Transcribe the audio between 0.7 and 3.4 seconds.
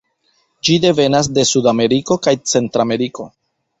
devenas de sudameriko kaj centrameriko.